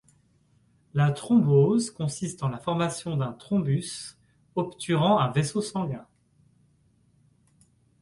[0.95, 4.17] La thrombose consiste en la formation d'un thrombus
[4.55, 6.07] obturant un vaisseau sanguin.